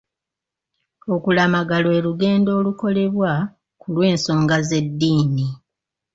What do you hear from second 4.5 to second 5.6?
z'eddiini.